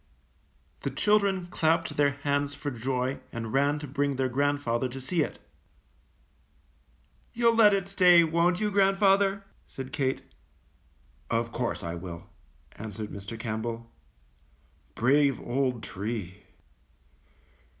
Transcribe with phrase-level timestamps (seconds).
[0.81, 1.45] 104 THE KING OF THE ORCHARD.
[1.45, 5.21] The children clapped their hands for joy and ran to bring their grandfather to see
[5.21, 5.37] it.
[7.35, 10.23] "You^ll let it stay, won't you, grandfather?" said Kate.
[11.29, 12.31] ^^Of course I will,"
[12.77, 13.37] answered Mr.
[13.39, 13.91] Campbell,
[14.95, 16.45] ^^brave old tree!"